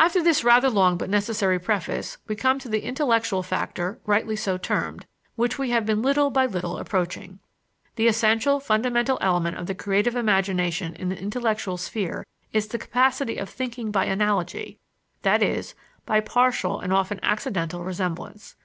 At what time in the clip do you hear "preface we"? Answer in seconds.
1.60-2.34